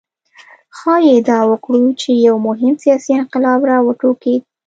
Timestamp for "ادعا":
1.19-1.41